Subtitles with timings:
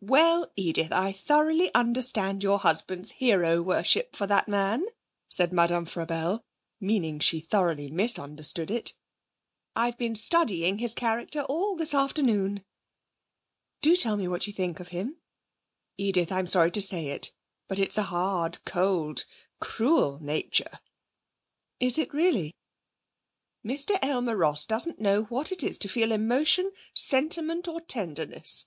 [0.00, 4.86] 'Well, Edith, I thoroughly understand your husband's hero worship for that man,'
[5.28, 6.44] said Madame Frabelle
[6.78, 8.92] (meaning she thoroughly misunderstood it).
[9.74, 12.64] 'I've been studying his character all this afternoon.'
[13.82, 15.16] 'Do tell me what you think of him!'
[15.96, 17.32] 'Edith, I'm sorry to say it,
[17.66, 19.24] but it's a hard, cold,
[19.60, 20.78] cruel nature.'
[21.80, 22.54] 'Is it really?'
[23.64, 28.66] 'Mr Aylmer Ross doesn't know what it is to feel emotion, sentiment, or tenderness.